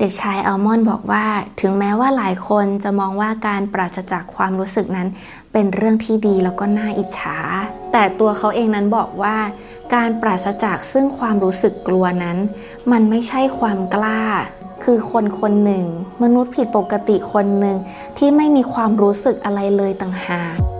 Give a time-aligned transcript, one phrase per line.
[0.00, 1.24] เด็กชายอัลมอนบอกว่า
[1.60, 5.08] ถึงแม้ว่าหลายคนจะมองว่าการปราศจากความรู้สึกนั้น
[5.52, 7.36] เป็นเรื่องที่ดีแล้วก็น่าอิจฉา
[7.92, 9.36] แต่ตัวเขาเองนั้นบอกว่า
[9.94, 12.38] การปราศจากซึ่งความรู้สึกกลัวนั้น
[12.92, 14.22] มันไม่ใช่ความกล้า
[14.84, 15.86] คือคนคนหนึ่ง
[16.22, 17.78] มนุษย์ผิดปกติคนหนึ่ง
[18.18, 20.75] ที่ไม่มีความรู้สึกอะไรเลยต่างหาก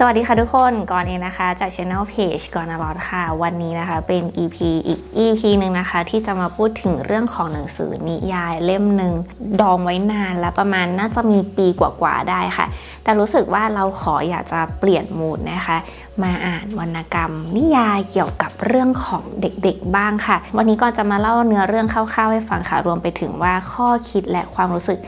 [0.00, 9.12] สวัสดีค่ะทุกคนก่อนเองนะคะ จาก Channel Page ก่อนอรอดค่ะ วันนี้นะคะเป็น EP อีก EP หนึ่งนะคะ ที่จะมาพูดถึงเรื่องของหนังสือนิยายเล่มหนึ่ง
[9.60, 12.66] ดองไว้นานแล้วประมาณน่าจะมีปีกว่าๆได้ค่ะ
[13.02, 15.78] แต่รู้สึกว่าเราขออยากจะเปลี่ยน mood นะคะ
[16.22, 24.98] มาอ่านวรรณกรรม นิยายเกี่ยวกับเรื่องของเด็กๆบ้างค่ะ วันนี้ก็จะมาเล่าเนื้อเรื่องคร่าวๆให้ฟังค่ะรวมไปถึงว่าข้อคิดและความรู้สึก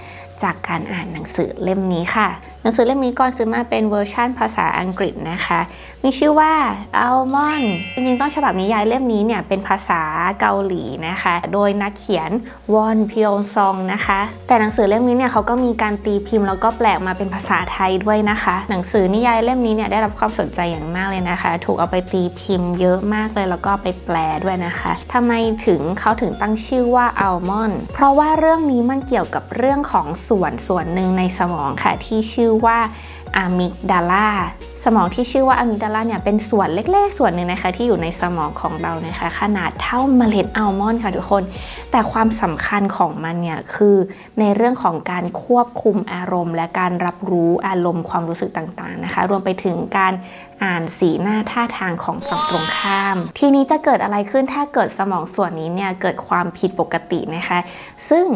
[0.42, 2.28] จากการอ่านหนังสือเล่มนี้ค่ะ
[2.62, 5.60] หนังสือเล่มนี้ก่อนซื้อมาเป็นเวอร์ชั่นภาษาอังกฤษนะคะ
[6.04, 6.52] มีชื่อว่า
[7.06, 10.02] Almond จริงๆ ต้องฉบับนิยายเล่มนี้เนี่ยเป็นภาษา
[10.40, 12.30] เกาหลีนะคะ โดยนักเขียน
[12.74, 25.32] วอนพิโอซองนะคะ แต่หนังสือเล่มนี้เนี่ยเขาก็มีการตีพิมพ์แล้วก็แปลมาเป็นภาษาไทยด้วยนะคะ หนังสือนิยายเล่มนี้เนี่ยได้รับความสนใจอย่างมากเลยนะคะ ถูกเอาไปตีพิมพ์เยอะมากเลยแล้วก็ไปแปลด้วยนะคะทำไม
[25.66, 32.78] ถึงเขาถึงตั้งชื่อว่า Almond เพราะว่าเรื่องนี้มันเกี่ยวกับเรื่องของส่วนส่วนหนึ่งในสมองค่ะที่ชื่ออว่า
[33.36, 34.28] อะมิกดาลา
[34.84, 41.42] สมองที่ชื่อว่าอะมิกดาลาเนี่ยเป็นส่วนเล็กๆ ส่วนหนึ่งนะคะที่อยู่ในสมองของเรานะคะ ขนาดเท่าเมล็ดอัลมอนด์ค่ะทุกคน
[41.90, 43.96] แต่ความสำคัญของมันเนี่ยคือ
[44.40, 50.12] ในเรื่องของการควบคุมอารมณ์ และการรับรู้อารมณ์ความรู้สึกต่างๆนะคะ รวมไปถึงการ
[50.64, 57.58] อ่านสีหน้าท่าทางของฝั่งตรงข้าม ทีนี้จะเกิดอะไรขึ้นถ้าเกิดสมองส่วนนี้เนี่ยเกิดความผิดปกตินะคะ
[58.10, 58.26] ซึ่ง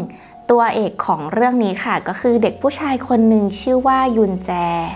[0.50, 4.50] ตัวเอกของเรื่องนี้ค่ะ ก็คือเด็กผู้ชายคนหนึ่งชื่อว่ายุนแจ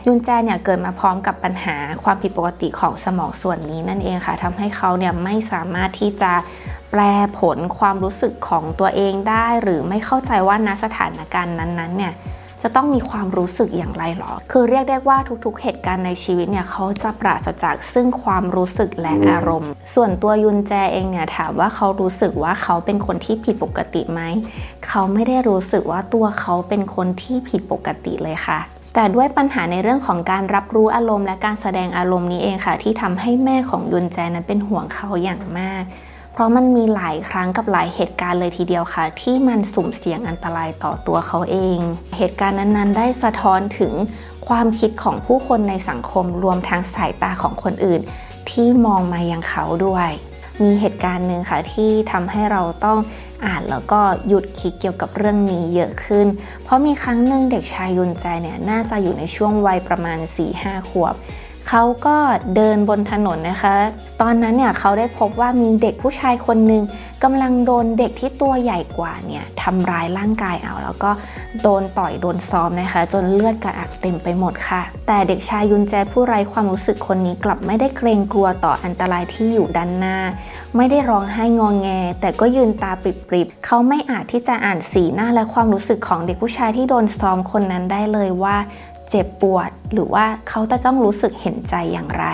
[0.06, 6.32] ยุนแจเนี่ยเกิดมาพร้อมกับปัญหาความผิดปกติของสมองส่วนนี้นั่นเองค่ะทำให้เขาเนี่ยไม่สามารถที่จะ
[6.90, 7.00] แปล
[7.38, 12.14] ผลความรู้สึกของตัวเองได้ หรือไม่เข้าใจว่าณสถานการณ์นั้นๆเนี่ย
[12.62, 24.20] จะต้องมีความรู้สึกอย่างไรหรอ คือเรียกได้ว่าทุกๆ เหตุการณ์ในชีวิตเนี่ยเขาจะปราศจากซึ่งความรู้สึกและอารมณ์ ส่วนตัวยุนแจเองเนี่ยถามว่าเขารู้สึกว่าเขาเป็นคนที่ผิดปกติไหม
[24.86, 28.60] เขาไม่ได้รู้สึกว่าตัวเขาเป็นคนที่ผิดปกติเลยค่ะ
[28.94, 35.82] แต่ด้วยปัญหาในเรื่องของการรับรู้อารมณ์และการแสดงอารมณ์นี้เองค่ะ ที่ทำให้แม่ของยุนแจนั้นเป็นห่วงเขาอย่างมาก
[36.38, 41.78] เพราะมันมีหลายครั้งกับหลายเหตุการณ์เลยทีเดียวค่ะ ที่มันสุ่มเสี่ยงอันตรายต่อตัวเขาเอง
[42.16, 43.92] เหตุการณ์นั้นๆ ได้สะท้อนถึง
[44.48, 48.00] ความคิดของผู้คนในสังคมรวมทั้งสายตาของคนอื่น
[48.50, 50.10] ที่มองมายังเขาด้วย
[50.62, 52.98] มีเหตุการณ์หนึ่งค่ะที่ทำให้เราต้อง
[53.46, 56.26] อ่านแล้วก็หยุดคิดเกี่ยวกับเรื่องนี้เยอะขึ้น
[56.64, 60.18] เพราะมีครั้งหนึ่งเด็กชายยุนใจเนี่ยน่าจะอยู่ในช่วงวัยประมาณ
[60.54, 61.16] 4-5 ขวบ
[61.68, 62.16] เขาก็
[62.56, 63.74] เดินบนถนนนะคะ
[64.22, 66.82] ตอนนั้นเนี่ยเขาได้พบว่ามีเด็กผู้ชายคนหนึ่ง
[67.24, 71.10] กำลังโดนเด็กที่ตัวใหญ่กว่าเนี่ยทำร้ายร่างกายเอา แล้วก็
[71.62, 80.18] โดนต่อยโดนซ้อมนะคะ จนเลือดกระอักเต็มไปหมดค่ะ แต่เด็กชายยุนแจผู้ไร้ความรู้สึกคนนี้กลับไม่ได้เกรงกลัวต่ออันตรายที่อยู่ด้านหน้า
[80.76, 81.88] ไม่ได้ร้องไห้งองแง
[82.20, 83.04] แต่ก็ยืนตาป
[83.34, 88.56] ริบๆเขาไม่อาจที่จะอ่านสีหน้าและความรู้สึกของเด็กผู้ชายที่โดนซ้อมคนนั้นได้เลยว่า
[89.10, 92.26] เจ็บปวด หรือว่าเขาจะต้องรู้สึกเห็นใจอย่างไร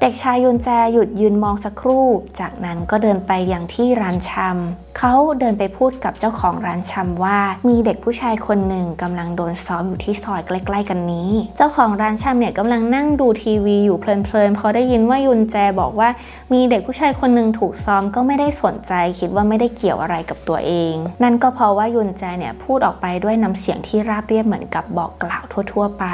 [0.00, 2.06] เด็กชายยุนแจหยุดยืนมองสักครู่
[2.40, 16.08] จากนั้นก็เดินไปยังที่ร้านชำเขาเดินไปพูดกับเจ้าของร้านชำว่า มีเด็กผู้ชายคนหนึ่งกำลังโดนซ้อมอยู่ที่ซอยใกล้ ๆ กันนี้ เจ้าของร้านชำเนี่ยกำลังนั่งดูทีวีอยู่เพลินๆพอได้ยินว่ายุนแจบอกว่า
[16.52, 26.04] มีเด็กผู้ชายคนหนึ่งถูกซ้อมก็ไม่ได้สนใจ คิดว่าไม่ได้เกี่ยวอะไรกับตัวเอง นั่นก็เพราะว่ายุนแจเนี่ยพูดออกไปด้วยน้ำเสียงที่ราบเรียบเหมือนกับบอกกล่าวทั่ว ๆ ไป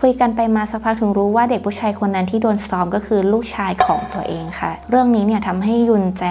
[0.00, 6.24] คุยกันไปมาสักพักถึงรู้ว่าเด็กผู้ชายคนนั้นที่โดนซ้อมก็คือลูกชายของตัวเองค่ะ เรื่องนี้เนี่ยทำให้ยุนแจ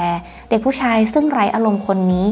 [0.50, 2.26] เด็กผู้ชายซึ่งไร้อารมณ์คนนี้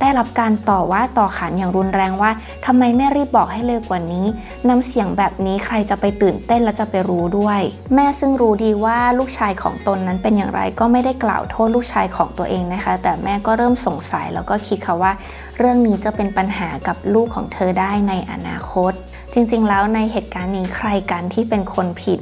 [0.00, 2.30] ได้รับการต่อว่าต่อขานอย่างรุนแรงว่า
[2.66, 4.26] ทำไมไม่รีบบอกให้เร็วกว่านี้
[4.68, 7.60] น้ำเสียงแบบนี้ใครจะไปตื่นเต้นและจะไปรู้ด้วย
[7.94, 15.12] แม่ซึ่งรู้ดีว่าลูกชายของตนนั้นเป็นอย่างไรก็ไม่ได้กล่าวโทษลูกชายของตัวเองนะคะ แต่แม่ก็เริ่มสงสัยแล้วก็คิดค่ะว่า
[15.58, 18.92] เรื่องนี้จะเป็นปัญหากับลูกของเธอได้ในอนาคต
[19.34, 22.20] จริงๆ แล้วในเหตุการณ์นี้ใครกันที่เป็นคนผิด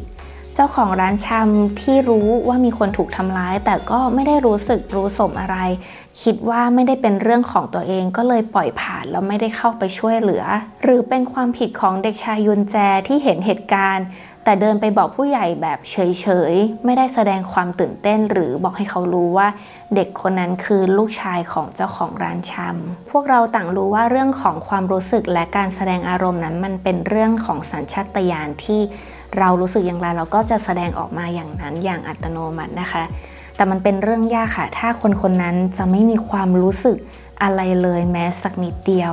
[0.55, 5.57] เจ้าของร้านชำที่รู้ว่ามีคนถูกทำร้าย แต่ก็ไม่ได้รู้สึกรู้สมอะไร
[6.23, 10.45] คิดว่าไม่ได้เป็นเรื่องของตัวเองก็เลยปล่อยผ่านแล้วไม่ได้เข้าไปช่วยเหลือ
[10.83, 12.77] หรือเป็นความผิดของเด็กชายยุนแจ
[13.09, 14.07] ที่เห็นเหตุการณ์
[14.45, 15.97] แต่เดินไปบอกผู้ใหญ่แบบเฉ
[16.53, 19.49] ยๆ ไม่ได้แสดงความตื่นเต้น หรือบอกให้เขารู้ว่า
[19.95, 28.81] เด็กคนนั้นคือลูกชายของเจ้าของร้านชำพวกเราต่างรู้ว่าเรื่องของความรู้สึกและการแสดงอารมณ์นั้นมันเป็นเรื่องของสัญชาตญาณที่
[29.39, 33.03] เรารู้สึกอย่างไรเราก็จะแสดงออกมาอย่างนั้นอย่างอัตโนมัตินะคะ
[33.57, 36.97] แต่มันเป็นเรื่องยากค่ะ ถ้าคนคนนั้นจะไม่มีความรู้สึก
[37.43, 39.13] อะไรเลยแม้สักนิดเดียว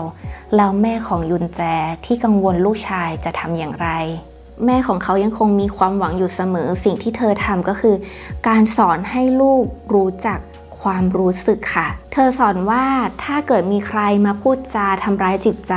[0.56, 1.62] แล้วแม่ของยุนแจ
[2.06, 3.90] ที่กังวลลูกชายจะทำอย่างไร
[4.66, 7.96] แม่ของเขายังคงมีความหวังอยู่เสมอ สิ่งที่เธอทำก็คือ
[8.48, 9.66] การสอนให้ลูก
[9.96, 10.40] รู้จัก
[10.82, 12.86] ความรู้สึกค่ะ เธอสอนว่า
[13.24, 15.74] ถ้าเกิดมีใครมาพูดจาทำร้ายจิตใจ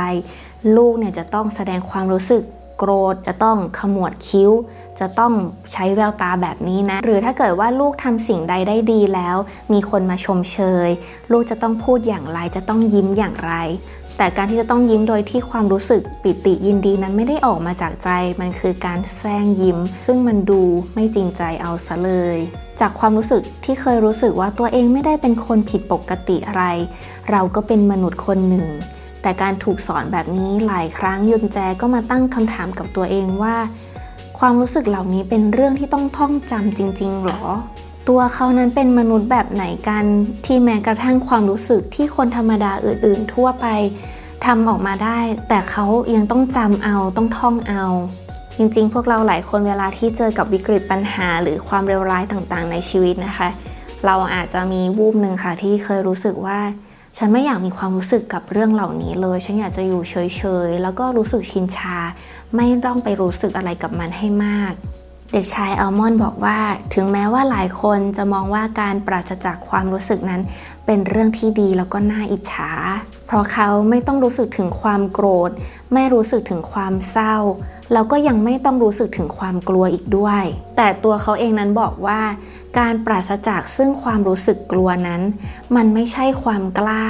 [0.77, 2.43] ลูกเนี่ยจะต้องแสดงความรู้สึก
[2.83, 4.51] โกรธ จะต้องขมวดคิ้ว
[4.99, 5.33] จะต้อง
[5.73, 9.37] ใช้แววตาแบบนี้นะ หรือถ้าเกิดว่าลูกทำสิ่งใดได้ดีแล้ว
[9.73, 10.89] มีคนมาชมเชย
[11.31, 13.53] ลูกจะต้องพูดอย่างไร จะต้องยิ้มอย่างไร
[14.17, 20.61] แต่การที่จะต้องยิ้มโดยที่ความรู้สึกปิติยินดีนั้นไม่ได้ออกมาจากใจ มันคือการแซงยิ้ม ซึ่งมันดู
[20.93, 22.37] ไม่จริงใจเอาซะเลย
[22.79, 26.63] จากความรู้สึกที่เคยรู้สึกว่าตัวเองไม่ได้เป็นคนผิดปกติอะไร
[27.31, 28.67] เราก็เป็นมนุษย์คนหนึ่ง
[29.21, 33.55] แต่การถูกสอนแบบนี้หลายครั้งยุนแจก็มาตั้งคำถามกับตัวเองว่า
[34.39, 37.43] ความรู้สึกเหล่านี้เป็นเรื่องที่ต้องท่องจำจริง ๆหรอ
[38.09, 40.05] ตัวเขานั้นเป็นมนุษย์แบบไหนกัน
[40.45, 43.65] ที่แม้กระทั่งความรู้สึกที่คนธรรมดาอื่น ๆ ทั่วไป
[44.45, 45.19] ทำออกมาได้
[45.49, 45.85] แต่เขา
[46.15, 47.85] ยังต้องจำเอาต้องท่องเอา
[48.57, 53.49] จริงๆ พวกเราหลายคนเวลาที่เจอกับวิกฤตปัญหา หรือความเลวร้ายต่างๆ ในชีวิตนะคะ
[54.05, 56.59] เราอาจจะมีวูบหนึ่งค่ะที่เคยรู้สึกว่า
[57.17, 61.97] ฉันไม่อยากมีความรู้สึกกับเรื่องเหล่านี้เลย ฉันอยากจะอยู่เฉยๆ แล้วก็รู้สึกชินชา
[62.55, 64.73] ไม่ต้องไปรู้สึกอะไรกับมันให้มาก
[65.31, 66.59] เด็กชายอัลมอนบอกว่า
[66.93, 70.41] ถึงแม้ว่าหลายคนจะมองว่าการปราศจากความรู้สึกนั้น
[70.85, 72.69] เป็นเรื่องที่ดีแล้วก็น่าอิจฉา
[73.25, 75.51] เพราะเขาไม่ต้องรู้สึกถึงความโกรธ
[75.93, 77.35] ไม่รู้สึกถึงความเศร้า
[77.93, 80.43] แล้วก็ยังไม่ต้องรู้สึกถึงความกลัวอีกด้วย
[80.77, 82.21] แต่ตัวเขาเองนั้นบอกว่า
[82.79, 85.21] การปราศจากซึ่งความรู้สึกกลัวนั้น
[85.75, 87.05] มันไม่ใช่ความกล้า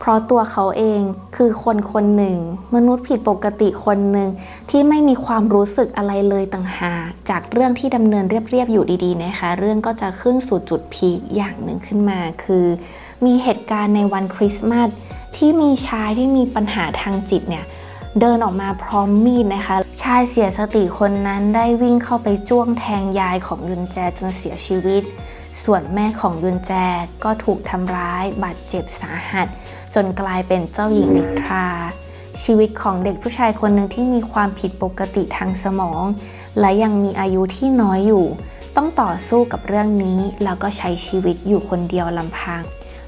[0.00, 1.00] เพราะตัวเขาเอง
[1.36, 2.38] คือคนคนหนึ่ง
[2.74, 4.28] มนุษย์ผิดปกติคนหนึ่ง
[4.70, 12.66] ที่ไม่มีความรู้สึกอะไรเลยต่างหาก จากเรื่องที่ดำเนินเรียบๆอยู่ดีๆนะคะ เรื่องก็จะขึ้นสู่จุดพีคอย่างหนึ่งขึ้นมา คือ
[13.24, 14.88] มีเหตุการณ์ในวันคริสต์มาส
[15.36, 17.64] ที่มีชายที่มีปัญหาทางจิตเนี่ย
[18.20, 25.02] เดินออกมาพร้อมมีดนะคะ ชายเสียสติคนนั้นได้วิ่งเข้าไปจ้วงแทงยายของยุนแจจนเสียชีวิต
[25.64, 26.72] ส่วนแม่ของยุนแจ
[27.24, 29.48] ก็ถูกทำร้ายบาดเจ็บสาหัส
[29.94, 31.66] จนกลายเป็นเจ้าหญิงนิทรา
[32.42, 36.02] ชีวิตของเด็กผู้ชายคนหนึ่งที่มีความผิดปกติทางสมอง
[36.60, 38.26] และยังมีอายุที่น้อยอยู่
[38.76, 42.62] ต้องต่อสู้กับเรื่องนี้ แล้วก็ใช้ชีวิตอยู่คนเดียวลำพัง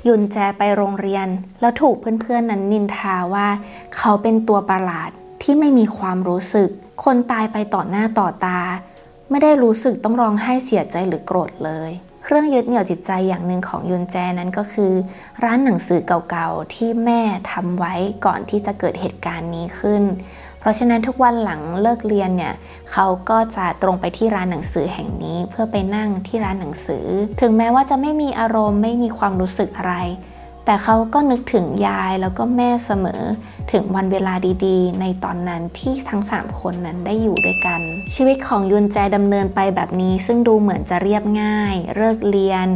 [0.06, 1.28] ยุนแจไปโรงเรียน
[1.60, 3.48] แล้วถูกเพื่อนๆนั้นนินทาว่า
[3.96, 5.10] เขาเป็นตัวประหลาด
[5.42, 6.68] ที่ไม่มีความรู้สึก
[7.04, 8.60] คนตายไปต่อหน้าต่อตา
[9.30, 11.90] ไม่ได้รู้สึกต้องร้องไห้เสียใจหรือโกรธเลย
[12.24, 14.92] เครื่องยึดเหนี่ยวจิตใจอย่างหนึ่งของยุนแจนั้นก็คือ
[15.44, 16.00] ร้านหนังสือ
[16.30, 17.20] เก่าๆที่แม่
[17.52, 17.94] ทำไว้
[18.26, 20.02] ก่อนที่จะเกิดเหตุการณ์นี้ขึ้น
[20.66, 22.54] ราะฉะนั้นทุกวันหลังเลิกเรียนเนี่ย
[22.92, 27.06] เขาก็จะตรงไปที่ร้านหนังสือแห่งนี้เพื่อไปนั่งที่ร้านหนังสือ
[27.40, 29.96] ถึงแม้ว่าจะไม่มีอารมณ์ไม่มีความรู้สึกอะไร
[30.64, 33.22] แต่เขาก็นึกถึงยายแล้วก็แม่เสมอ
[33.72, 34.34] ถึงวันเวลา
[34.66, 37.80] ดีๆ ในตอนนั้นที่ทั้ง 3 คนนั้นได้อยู่ด้วยกัน
[38.14, 42.66] ชีวิตของยุนแจดำเนินไปแบบนี้ ซึ่งดูเหมือนจะเรียบง่าย เลิกเรียน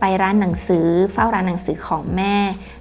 [0.00, 2.34] ไปร้านหนังสือ เฝ้าร้านหนังสือของแม่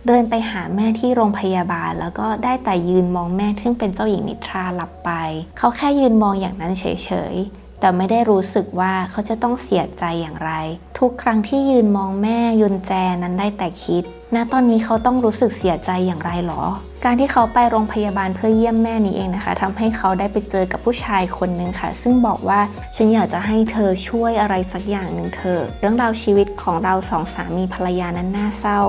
[0.07, 5.11] เดินไปหาแม่ที่โรงพยาบาล แล้วก็ได้แต่ยืนมองแม่ซึ่งเป็นเจ้าหญิงนิทราหลับไป
[5.57, 6.85] เขาแค่ยืนมองอย่างนั้นเฉ
[7.33, 10.51] ยๆ แต่ไม่ได้รู้สึกว่าเขาจะต้องเสียใจอย่างไร
[10.99, 12.91] ทุกครั้งที่ยืนมองแม่ยุนแจ
[13.23, 14.03] นั้นได้แต่คิด
[14.35, 16.63] ณตอนนี้เขาต้องรู้สึกเสียใจอย่างไรหรอ
[17.05, 22.59] การที่เขาไปโรงพยาบาลเพื่อเยี่ยมแม่นี้เองนะคะทำให้เขาได้ไปเจอกับผู้ชายคนหนึ่งค่ะ ซึ่งบอกว่า
[22.95, 28.81] ฉันอยากจะให้เธอช่วยอะไรสักอย่างหนึ่งเธอ เรื่องราวชีวิตของเราสองสามีภรรยานั้นน่าเศร้า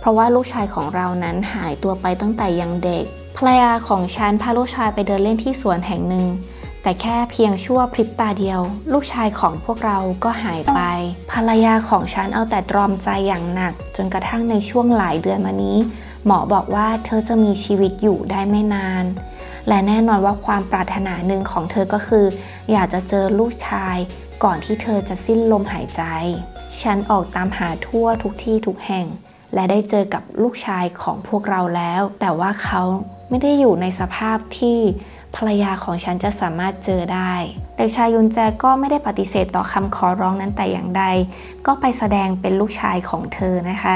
[0.00, 3.04] เพราะว่าลูกชายของเรานั้นหายตัวไปตั้งแต่ยังเด็ก
[3.36, 6.26] ภรรยาของฉันพาลูกชายไปเดินเล่นที่สวนแห่งหนึ่ง
[6.86, 8.60] แต่แค่เพียงชั่วพริบตาเดียว
[8.92, 10.80] ลูกชายของพวกเราก็หายไป
[11.32, 15.78] ภรรยาของฉันเอาแต่ตรอมใจอย่างหนัก จนกระทั่งในช่วงหลายเดือนมานี้
[16.26, 19.04] หมอบอกว่าเธอจะมีชีวิตอยู่ได้ไม่นาน
[19.68, 22.26] และแน่นอนว่าความปรารถนาหนึ่งของเธอก็คือ
[22.72, 23.96] อยากจะเจอลูกชาย
[24.44, 26.02] ก่อนที่เธอจะสิ้นลมหายใจ
[26.82, 29.06] ฉันออกตามหาทั่วทุกที่ทุกแห่ง
[29.54, 32.82] และได้เจอกับลูกชายของพวกเราแล้ว แต่ว่าเขา
[33.28, 34.78] ไม่ได้อยู่ในสภาพที่
[35.36, 37.32] ภรรยาของฉันจะสามารถเจอได้
[37.76, 41.04] เด็กชายยุนแจก็ไม่ได้ปฏิเสธต่อคำขอร้องนั้นแต่อย่างใด
[41.66, 43.94] ก็ไปแสดงเป็นลูกชายของเธอนะคะ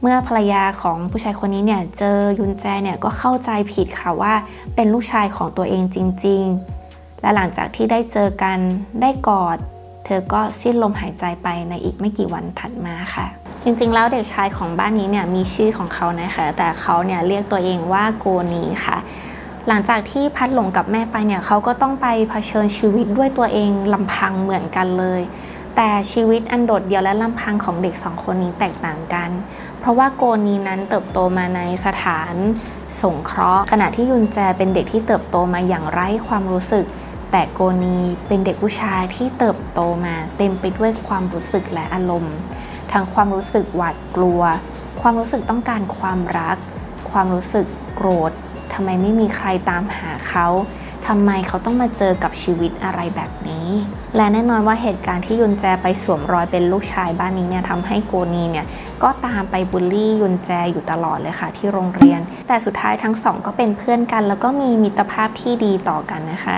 [0.00, 4.34] เมื่อภรรยาของผู้ชายคนนี้เนี่ยเจอยุนแจเนี่ยก็เข้าใจผิดค่ะว่า
[4.74, 6.44] เป็นลูกชายของตัวเองจริง
[6.82, 8.58] ๆ และหลังจากที่ได้เจอกัน
[9.00, 9.58] ได้กอด
[10.04, 13.26] เธอก็สิ้นลมหายใจไปในอีกไม่กี่วันถัดมาค่ะ
[13.64, 18.98] จริงๆ แล้วเด็กชายของบ้านนี้เนี่ยมีชื่อของเขานะคะ แต่เขาเนี่ยเรียกตัวเองว่าโกนีค่ะ
[19.72, 25.20] หลังจากที่พัดหลงกับแม่ไปเนี่ยเขาก็ต้องไปเผชิญชีวิตด้วยตัวเองลำพังเหมือนกันเลย
[25.76, 29.30] แต่ชีวิตอันโดดเดี่ยวและลำพังของเด็กสองคนนี้แตกต่างกัน
[29.78, 32.34] เพราะว่าโกนีนั้นเติบโตมาในสถาน
[33.02, 36.84] สงเคราะห์ ขณะที่ยุนแจเป็นเด็กที่เติบโตมาอย่างไร้ความรู้สึก
[37.32, 42.36] แต่โกนีเป็นเด็กผู้ชายที่เติบโตมาเต็มไปด้วยความรู้สึกและอารมณ์
[42.92, 44.42] ทั้งความรู้สึกหวาดกลัว
[45.00, 46.56] ความรู้สึกต้องการความรัก
[47.10, 48.32] ความรู้สึกโกรธ
[48.74, 50.46] ทำไมไม่มีใครตามหาเขา
[51.06, 53.68] ทำไมเขาต้องมาเจอกับชีวิตอะไรแบบนี้
[54.16, 58.66] และแน่นอนว่าเหตุการณ์ที่ยุนแจไปสวมรอยเป็นลูกชายบ้านนี้เนี่ยทำให้โกนีเนี่ย
[59.02, 66.56] ก็ตามไปบูลลี่ยุนแจอยู่ตลอดเลยค่ะที่โรงเรียน แต่สุดท้ายทั้งสองก็เป็นเพื่อนกัน แล้วก็มีมิตรภาพที่ดีต่อกันนะคะ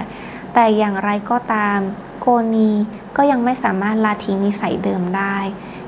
[0.54, 1.78] แต่อย่างไรก็ตาม
[2.20, 2.70] โกนี
[3.16, 5.36] ก็ยังไม่สามารถละทิ้งนิสัยเดิมได้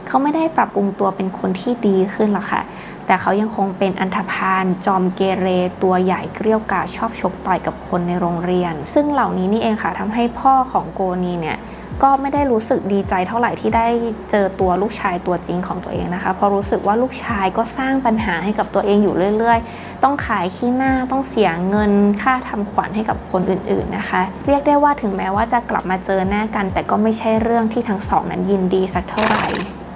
[0.07, 2.63] เขาไม่ได้ปรับปรุงตัวเป็นคนที่ดีขึ้นหรอกค่ะ
[3.07, 5.49] แต่เขายังคงเป็นอันธพาลจอมเกเร
[5.83, 11.59] ตัวใหญ่เกลี้ยกล่อชอบชกต่อยกับคนในโรงเรียน ซึ่งเหล่านี้นี่เองค่ะทำให้พ่อของโกนีเนี่ย
[12.05, 13.87] ก็ไม่ได้รู้สึกดีใจเท่าไหร่ที่ได้
[14.31, 21.93] เจอตัวลูกชายตัวจริงของตัวเองนะคะ เพราะรู้สึกว่าลูกชายก็สร้างปัญหาให้กับตัวเองอยู่เรื่อย ๆ ต้องขายขี้หน้าต้องเสียเงิน
[22.23, 29.47] ค่าทำขวัญให้กับคนอื่น ๆนะคะ เรียกได้ว่าถึงแม้ว่าจะกลับมาเจอหน้ากัน แต่ก็ไม่ใช่เรื่องที่ทั้งสองนั้นยินดีสักเท่าไหร่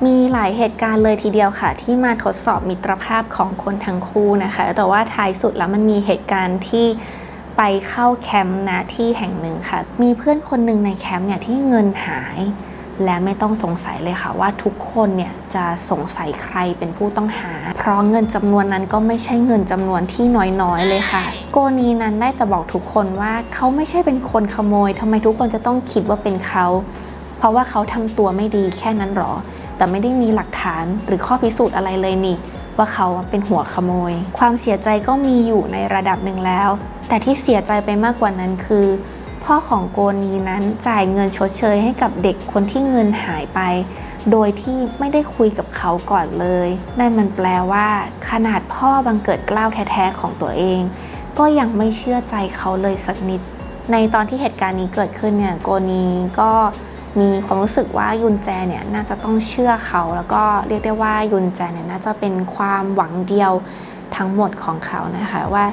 [0.06, 6.86] มีหลายเหตุการณ์เลยทีเดียวค่ะ ที่มาทดสอบมิตรภาพของคนทั้งคู่นะคะ แต่ว่าท้ายสุดแล้วมันมีเหตุการณ์ที่
[7.56, 12.38] ไปเข้าแคมป์นะที่แห่งหนึ่งค่ะ มีเพื่อนคนหนึ่งในแคมป์เนี่ยที่เงินหาย
[13.04, 20.24] และไม่ต้องสงสัยเลยค่ะ ว่าทุกคนเนี่ยจะสงสัยใครเป็นผู้ต้องหา เพราะเงินจำนวนนั้นก็ไม่ใช่เงินจำนวนที่
[20.62, 26.66] น้อยๆเลยค่ะ โกนีนั้นได้แต่บอกทุกคนว่าเขาไม่ใช่เป็นคนขโมยทำไมทุกคนจะต้องคิดว่าเป็นเขา
[27.38, 29.32] เพราะว่าเขาทำตัวไม่ดีแค่นั้นหรอ
[29.78, 32.36] แต่ไม่ได้มีหลักฐานหรือข้อพิสูจน์อะไรเลยนี่
[32.76, 36.68] ว่าเขาเป็นหัวขโมย ความเสียใจก็มีอยู่ในระดับหนึ่งแล้ว
[37.08, 38.86] แต่ที่เสียใจไปมากกว่านั้นคือ
[39.44, 43.60] พ่อของโกนีนั้นจ่ายเงินชดเชยให้กับเด็กคนที่เงินหายไป
[44.30, 46.68] โดยที่ไม่ได้คุยกับเขาก่อนเลย
[46.98, 47.86] นั่นมันแปลว่า
[48.30, 50.80] ขนาดพ่อบังเกิดกล้าวแท้ๆของตัวเอง
[51.38, 53.40] ก็ยังไม่เชื่อใจเขาเลยสักนิด
[53.92, 56.04] ในตอนที่เหตุการณ์นี้เกิดขึ้นเนี่ยโกนี
[56.40, 56.52] ก็
[57.20, 63.52] มีความรู้สึกว่ายุนแจเนี่ยน่าจะต้องเชื่อเขา แล้วก็เรียกได้ว่ายุนแจเนี่ยน่าจะเป็นความหวังเดียว
[64.16, 65.64] ทั้งหมดของเขานะคะว่า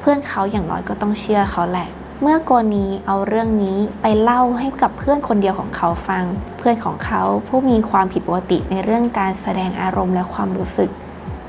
[0.00, 1.88] เพื่อนเขาอย่างน้อยก็ต้องเชื่อเขาแหละ
[2.22, 6.24] เมื่อโกนีเอาเรื่องนี้ไปเล่าให้กับเพื่อนคนเดียวของเขาฟัง
[6.58, 10.90] เพื่อนของเขาผู้มีความผิดปกติในเรื่องการแสดงอารมณ์และความรู้สึก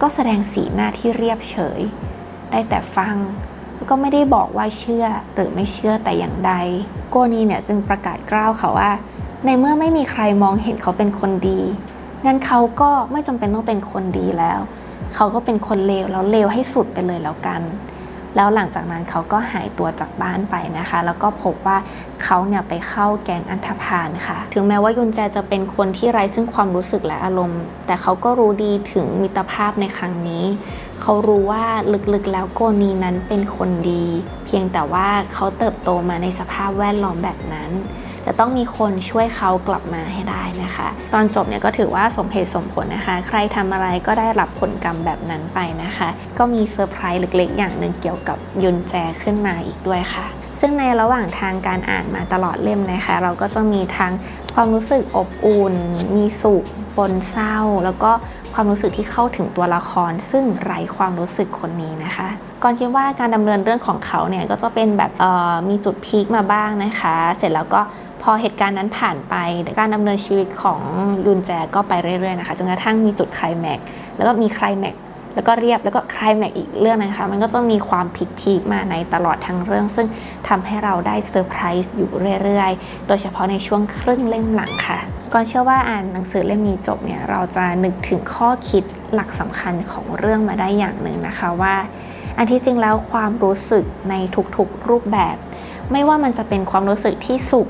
[0.02, 1.80] ก็แสดงสีหน้าที่เรียบเฉย
[2.52, 3.16] ได้แต่ฟัง
[3.90, 6.54] ก็ไม่ได้บอกว่าเชื่อหรือไม่เชื่อแต่อย่างใด
[7.10, 8.92] โกนีเนี่ยจึงประกาศกล้าวเขาว่า
[9.46, 11.60] ในเมื่อไม่มีใครมองเห็นเขาเป็นคนดี
[12.26, 14.60] งั้นเขาก็ไม่จำเป็นต้องเป็นคนดีแล้ว
[15.16, 17.62] เขาก็เป็นคนเลวแล้วเลวให้สุดไปเลยแล้วกัน
[18.36, 21.78] แล้วหลังจากนั้นเขาก็หายตัวจากบ้านไปนะคะ แล้วก็พบว่า
[22.24, 30.44] เขาเนี่ยไปเข้าแก๊งอันธพาลค่ะ ถึงแม้ว่ายุนแจจะเป็นคนที่ไร้ซึ่งความรู้สึกและอารมณ์ แต่เขาก็รู้ดีถึงมิตรภาพในครั้งนี้
[31.02, 31.64] เขารู้ว่า
[32.14, 34.06] ลึกๆแล้วโกนีนั้นเป็นคนดี
[34.46, 37.72] เพียงแต่ว่าเขาเติบโตมาในสภาพแวดล้อมแบบนั้น
[38.26, 50.26] จะต้องมีคนช่วยเขากลับมาให้ได้นะคะ ตอนจบเนี่ยก็ถือว่าสมเหตุสมผลนะคะ ใครทำอะไรก็ได้รับผลกรรมแบบนั้นไปนะคะ ก็มีเซอร์ไพรส์เล็กๆ อย่างหนึ่งเกี่ยวกับยุนแจขึ้นมาอีกด้วยค่ะ
[50.60, 54.14] ซึ่งในระหว่างทางการอ่านมาตลอดเล่มนะคะ เราก็จะมีทั้ง
[54.54, 55.76] ความรู้สึกอบอุ่น
[56.16, 56.64] มีสุข
[56.98, 58.12] ปนเศร้า แล้วก็
[58.54, 62.28] ความรู้สึกที่เข้าถึงตัวละคร ซึ่งไร้ความรู้สึกคนนี้นะคะ
[62.64, 65.12] ก่อนคิดว่าการดำเนินเรื่องของเขาเนี่ยก็จะเป็นแบบ
[65.70, 67.82] มีจุด peak มาบ้างนะคะ เสร็จแล้วก็
[68.24, 69.36] พอเหตุการณ์นั้นผ่านไป
[69.80, 70.80] การดำเนินชีวิตของ
[71.26, 73.80] ยุนแจก็ไปเรื่อยๆนะคะจนกระทั่งมีจุดคลายแม็ก
[74.16, 74.96] แล้วก็มีคลายแม็ก
[75.36, 80.08] แล้วก็เรียบแล้วก็คลายแม็กอีกเรื่องนะคะ มันก็จะมีความ peak peak มาในตลอดทั้งเรื่อง ซึ่ง
[80.48, 82.10] ทำให้เราได้เซอร์ไพรส์อยู่
[82.44, 85.00] เรื่อยๆ โดยเฉพาะในช่วงครึ่งเล่มหลังค่ะ
[85.34, 91.76] ก่อนเชื่อว่าอ่านหนังสือเล่มนี้จบเนี่ยเราจะนึกถึงข้อคิดหลักสำคัญของเรื่องมาได้อย่างหนึ่งนะคะว่า
[92.38, 94.16] อันที่จริงแล้วความรู้สึกใน
[94.58, 95.36] ทุกๆรูปแบบ
[95.92, 97.68] ไม่ว่ามันจะเป็นความรู้สึกที่สุข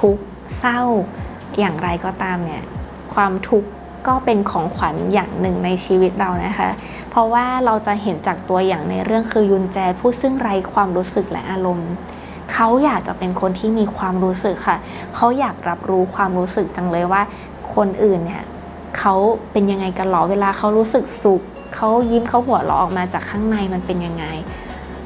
[0.00, 0.22] ทุกข์
[0.58, 0.80] เศร้า
[1.58, 2.62] อย่างไรก็ตามเนี่ย
[3.14, 3.68] ความทุกข์
[4.08, 6.70] ก็เป็นของขวัญอย่างหนึ่งในชีวิตเรานะคะ
[7.10, 11.90] เพราะว่าเราจะเห็นจากตัวอย่างในเรื่องคือยุนแจผู้ซึ่งไร้ความรู้สึกและอารมณ์
[12.52, 14.78] เขาอยากจะเป็นคนที่มีความรู้สึกค่ะ
[15.16, 17.22] เขาอยากรับรู้ความรู้สึกจังเลยว่า
[17.74, 18.42] คนอื่นเนี่ย
[18.98, 19.14] เขา
[19.52, 21.42] เป็นยังไงกันหรอเวลาเขารู้สึกสุข
[21.74, 24.24] เขายิ้มเขาหัวเราะออกมาจากข้างในมันเป็นยังไง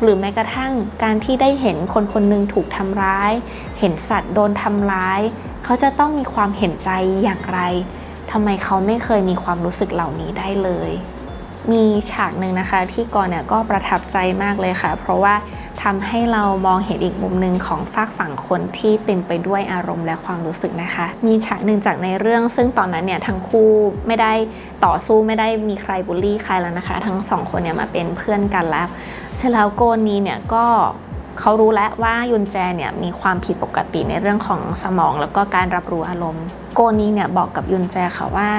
[0.03, 0.73] หรือแม้กระทั่ง
[1.03, 3.33] การที่ได้เห็นคนคนหนึ่งถูกทำร้าย
[3.79, 5.21] เห็นสัตว์โดนทำร้าย
[5.65, 6.91] เขาจะต้องมีความเห็นใจ
[7.23, 7.61] อย่างไร
[8.31, 10.91] ทำไมเขาไม่เคยมีความรู้สึกเหล่านี้ได้เลย
[11.73, 15.35] มีฉากหนึ่งนะคะที่ก่อนเนี่ยก็ประทับใจมากเลยค่ะ เพราะว่า
[15.83, 23.71] ทำให้เรามองเห็นอีกมุมหนึ่งของฝากฝั่งคนที่เต็มไปด้วยอารมณ์และความรู้สึกนะคะ มีฉากหนึ่งจากในเรื่อง ซึ่งตอนนั้นเนี่ยทั้งคู่
[24.07, 24.33] ไม่ได้
[24.85, 28.87] ต่อสู้ไม่ได้มีใครบูลลี่ใครแล้วนะคะ ทั้งสองคนเนี่ยมาเป็นเพื่อนกันแล้ว
[29.37, 30.65] เสร็จแล้วโกนีเนี่ยก็
[31.41, 38.51] เขารู้แล้วว่ายุนแจเนี่ยมีความผิดปกติในเรื่องของสมองแล้วก็การรับรู้อารมณ์ โกนีเนี่ยบอกกับยุนแจค่ะว่า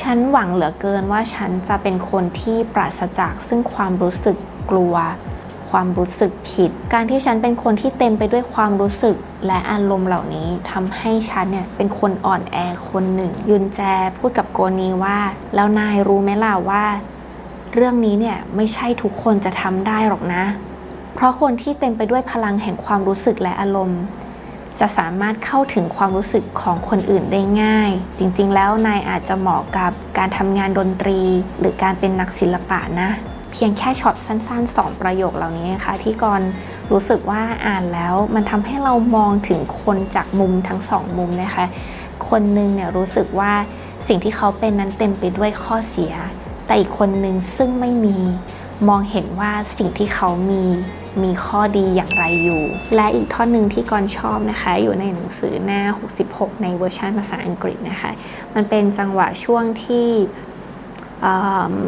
[0.00, 4.36] ฉันหวังเหลือเกินว่าฉันจะเป็นคนที่ปราศจากซึ่งความรู้สึก
[4.70, 4.94] กลัว
[5.70, 9.16] ความรู้สึกผิด การที่ฉันเป็นคนที่เต็มไปด้วยความรู้สึก
[9.46, 12.56] และอารมณ์เหล่านี้ทำให้ฉันเนี่ยเป็นคนอ่อนแอ
[12.90, 13.80] คนหนึ่ง ยุนแจ
[14.18, 15.18] พูดกับโกนีว่า
[15.54, 16.84] แล้วนายรู้ไหมล่ะว่า
[17.74, 20.44] เรื่องนี้เนี่ยไม่ใช่ทุกคนจะทำได้หรอกนะ
[21.14, 24.02] เพราะคนที่เต็มไปด้วยพลังแห่งความรู้สึกและอารมณ์
[24.80, 31.20] จะสามารถเข้าถึงความรู้สึกของคนอื่นได้ง่าย จริงๆ แล้วนายอาจจะเหมาะกับการทำงานดนตรี
[31.58, 33.10] หรือการเป็นนักศิลปะนะ
[33.54, 36.42] เพียงแค่ช็อตสั้นๆ2ประโยคเหล่านี้นะคะที่กร
[36.92, 41.66] รู้สึกว่าอ่านแล้วมันทำให้เรามองถึงคนจากมุมทั้งสองมุมนะคะ
[42.28, 43.52] คนหนึ่งเนี่ยรู้สึกว่า
[44.08, 46.12] สิ่งที่เขาเป็นนั้นเต็มไปด้วยข้อเสีย
[46.66, 48.16] แต่อีกคนหนึ่งซึ่งไม่มี
[48.88, 50.64] มองเห็นว่าสิ่งที่เขามี
[51.22, 52.62] มีข้อดีอย่างไรอยู่
[52.94, 55.82] และอีกท่อนหนึ่งที่กอนชอบนะคะ อยู่ในหนังสือหน้า
[56.22, 58.10] 66 ในเวอร์ชันภาษาอังกฤษนะคะ
[58.54, 60.08] มันเป็นจังหวะช่วงที่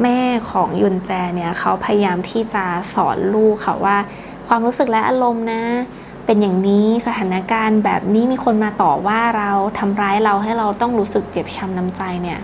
[0.03, 2.65] แม่ของยุนแจเนี่ยเขาพยายามที่จะ
[2.95, 3.97] สอนลูกค่ะว่า
[4.49, 5.63] ความรู้สึกและอารมณ์นะ
[6.27, 12.41] เป็นอย่างนี้สถานการณ์แบบนี้มีคนมาต่อว่าเราทำร้ายเราให้เราต้องรู้สึกเจ็บช้ำน้ำใจเนี่ย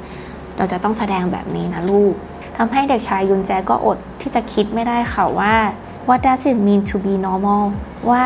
[0.56, 2.14] เราจะต้องแสดงแบบนี้นะลูก
[2.56, 5.54] ทำให้เด็กชายยุนแจก็อดที่จะคิดไม่ได้ค่ะว่า
[6.08, 7.62] what does it mean to be normal
[8.10, 8.24] ว่า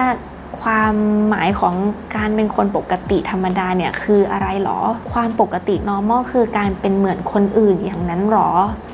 [0.63, 0.95] ความ
[1.29, 1.75] หมายของ
[2.17, 4.79] การเป็นคนปกติธรรมดาเนี่ยคืออะไรหรอ
[5.13, 8.51] ความปกติ normal คือการเป็นเหมือนคนอื่นอย่างนั้นหรอ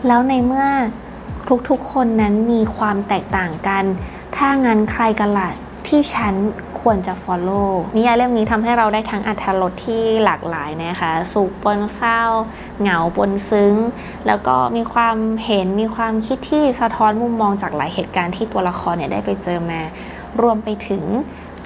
[0.07, 0.67] แล้วในเมื่อ
[1.69, 3.85] ทุกๆคนนั้นมีความแตกต่างกัน
[4.37, 5.51] ถ้างั้นใครกันล่ะ
[5.87, 6.35] ที่ฉัน
[6.81, 12.21] ควรจะ follow นิยายเล่มนี้ทำให้เราได้ทั้งอัธรสที่หลากหลายนะคะ สุขปนเศร้า
[12.81, 13.75] เหงาปนซึ้ง
[14.27, 15.17] แล้วก็มีความ
[15.47, 19.81] เห็นมีความคิดที่สะท้อนมุมมองจากหลายเหตุการณ์ที่ตัวละครเนี่ยได้ไปเจอมา
[20.43, 21.05] รวมไปถึง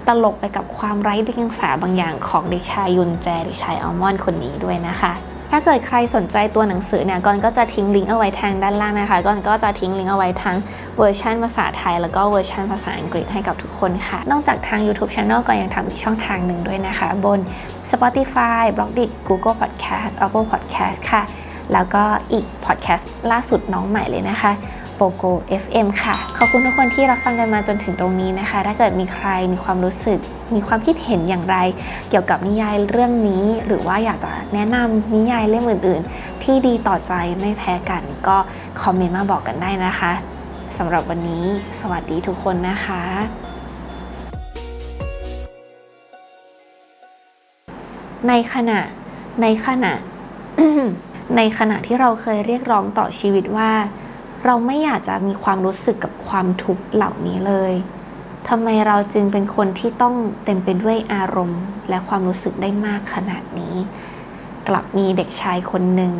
[0.08, 5.12] ตลกไปกับความไร้เดียงสาบางอย่างของเด็กชายยุนแจเด็กชายอัลมอนด์คนนี้ด้วยนะคะ
[5.50, 10.56] ถ้าเกิดใครสนใจตัวหนังสือเนี่ยก่อนก็จะทิ้งลิงก์เอาไว้ทางด้านล่างนะคะก่อนก็จะทิ้งลิงก์เอาไว้ทั้ง
[10.98, 17.40] เวอร์ชันภาษาไทย แล้วก็เวอร์ชันภาษาอังกฤษให้กับทุกคนค่ะ นอกจากทาง YouTube Channel ก็ยังทำอีกช่องทางหนึ่งด้วยนะคะ บน
[17.90, 21.22] Spotify b l o g d i t Google Podcast Apple Podcast ค่ะ
[21.72, 24.52] แล้วก็อีกพอดแคสต์ล่าสุดน้องใหม่เลยนะคะ
[24.96, 25.24] โปโก
[25.62, 30.18] FM ค่ะ ขอบคุณทุกคนที่รับฟังกันมาจนถึงตรงนี้นะคะ ถ้าเกิดมีใครมีความรู้สึก
[30.54, 31.56] มีความคิดเห็นอย่างไร
[32.08, 38.36] เกี่ยวกับนิยายเรื่องนี้ หรือว่าอยากจะแนะนำนิยายเล่มอื่น ๆ ที่ดีต่อใจไม่แพ้กัน ก็
[38.82, 40.12] คอมเมนต์มาบอกกันได้นะคะ
[40.78, 41.44] สำหรับวันนี้
[41.80, 43.02] สวัสดีทุกคนนะคะ
[48.28, 48.80] ในขณะ
[49.42, 49.92] ในขณะ
[51.36, 53.70] ในขณะที่เราเคยเรียกร้องต่อชีวิตว่า
[54.46, 57.72] เราไม่อยากจะมีความรู้สึกกับความทุกข์เหล่านี้เลย
[58.48, 63.74] ทำไมเราจึงเป็นคนที่ต้องเต็มไปด้วยอารมณ์ และความรู้สึกได้มากขนาดนี้
[64.68, 66.14] กลับมีเด็กชายคนหนึ่ง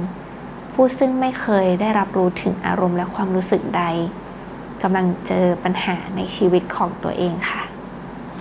[0.72, 3.84] ผู้ซึ่งไม่เคยได้รับรู้ถึงอารมณ์และความรู้สึกใด
[4.82, 7.62] กำลังเจอปัญหาในชีวิตของตัวเองค่ะ